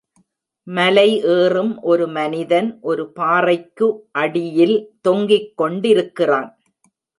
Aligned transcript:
மலை 0.67 1.09
ஏறும் 1.33 1.73
ஒரு 1.83 2.05
மனிதன் 2.09 2.69
ஒரு 2.81 3.03
பாறைக்கு 3.11 3.87
அடியில் 4.15 4.75
தொங்கிக்கொண்டிருக்கிறான் 5.07 6.49